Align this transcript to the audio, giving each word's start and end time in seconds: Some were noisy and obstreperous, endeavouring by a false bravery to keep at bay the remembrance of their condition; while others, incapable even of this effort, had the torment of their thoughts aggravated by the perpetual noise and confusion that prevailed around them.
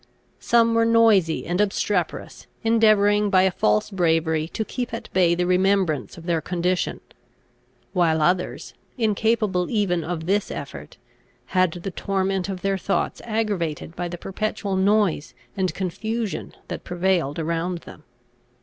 Some 0.39 0.73
were 0.73 0.83
noisy 0.83 1.45
and 1.45 1.61
obstreperous, 1.61 2.47
endeavouring 2.63 3.29
by 3.29 3.43
a 3.43 3.51
false 3.51 3.91
bravery 3.91 4.47
to 4.47 4.65
keep 4.65 4.95
at 4.95 5.13
bay 5.13 5.35
the 5.35 5.45
remembrance 5.45 6.17
of 6.17 6.25
their 6.25 6.41
condition; 6.41 7.01
while 7.93 8.19
others, 8.19 8.73
incapable 8.97 9.69
even 9.69 10.03
of 10.03 10.25
this 10.25 10.49
effort, 10.49 10.97
had 11.53 11.73
the 11.73 11.91
torment 11.91 12.49
of 12.49 12.63
their 12.63 12.79
thoughts 12.79 13.21
aggravated 13.25 13.95
by 13.95 14.07
the 14.07 14.17
perpetual 14.17 14.75
noise 14.75 15.35
and 15.55 15.75
confusion 15.75 16.55
that 16.67 16.83
prevailed 16.83 17.37
around 17.37 17.81
them. 17.81 18.03